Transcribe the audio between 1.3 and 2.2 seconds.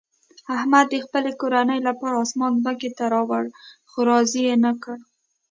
کورنۍ لپاره